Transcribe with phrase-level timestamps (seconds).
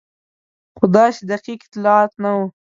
[0.77, 2.45] خو داسې دقیق اطلاعات نه وو.